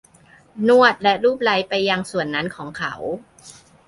[0.67, 2.93] นวดและลูบไล้ไปยังส่วนนั้นของเขา